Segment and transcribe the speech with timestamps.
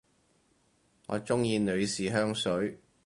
[1.05, 2.79] 我鍾意女士香水